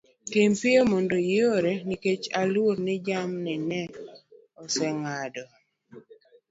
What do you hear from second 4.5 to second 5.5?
oseng'ado